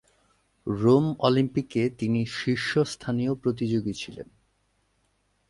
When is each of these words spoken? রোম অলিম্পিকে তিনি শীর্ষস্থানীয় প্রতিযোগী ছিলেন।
রোম 0.67 1.05
অলিম্পিকে 1.19 1.89
তিনি 1.89 2.25
শীর্ষস্থানীয় 2.25 3.33
প্রতিযোগী 3.35 3.93
ছিলেন। 3.93 4.27